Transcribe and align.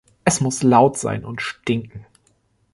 Es 0.25 0.41
muss 0.41 0.63
laut 0.63 0.97
sein 0.97 1.23
und 1.23 1.43
stinken. 1.43 2.07